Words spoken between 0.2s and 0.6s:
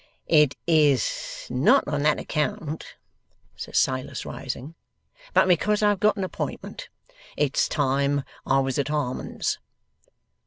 'It